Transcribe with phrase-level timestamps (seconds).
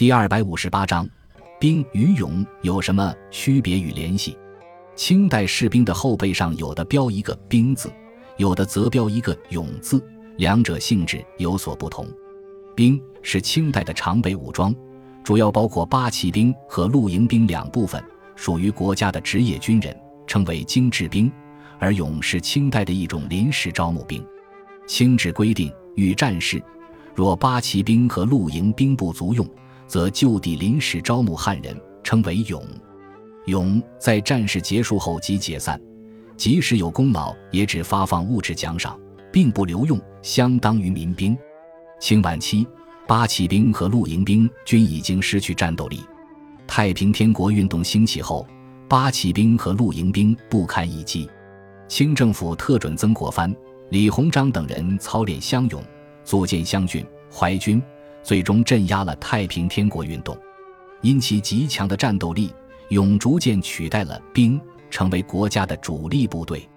[0.00, 1.06] 第二百五十八章，
[1.60, 4.34] 兵与勇有什么区别与联系？
[4.96, 7.92] 清代士兵的后背上有的标一个“兵”字，
[8.38, 10.02] 有的则标一个“勇”字，
[10.38, 12.08] 两者性质有所不同。
[12.74, 14.74] 兵是清代的常备武装，
[15.22, 18.02] 主要包括八旗兵和露营兵两部分，
[18.34, 19.94] 属于国家的职业军人，
[20.26, 21.30] 称为精制兵；
[21.78, 24.26] 而勇是清代的一种临时招募兵。
[24.86, 26.58] 清制规定，遇战事，
[27.14, 29.46] 若八旗兵和露营兵不足用。
[29.90, 32.62] 则就地临时招募汉人，称为勇。
[33.46, 35.80] 勇在战事结束后即解散，
[36.36, 38.96] 即使有功劳，也只发放物质奖赏，
[39.32, 41.36] 并不留用，相当于民兵。
[41.98, 42.64] 清晚期，
[43.08, 45.98] 八旗兵和露营兵均已经失去战斗力。
[46.68, 48.46] 太平天国运动兴起后，
[48.88, 51.28] 八旗兵和露营兵不堪一击。
[51.88, 53.52] 清政府特准曾国藩、
[53.88, 55.82] 李鸿章等人操练乡勇，
[56.22, 57.82] 组建湘军、淮军。
[58.22, 60.36] 最终镇压了太平天国运动，
[61.00, 62.52] 因其极强的战斗力，
[62.90, 66.68] 勇逐渐取代了兵，成为国家的主力部队。